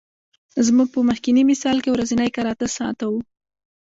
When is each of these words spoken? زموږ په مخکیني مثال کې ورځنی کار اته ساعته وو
زموږ 0.65 0.87
په 0.93 0.99
مخکیني 1.09 1.43
مثال 1.51 1.77
کې 1.83 1.89
ورځنی 1.93 2.29
کار 2.35 2.47
اته 2.53 2.67
ساعته 2.77 3.05
وو 3.09 3.19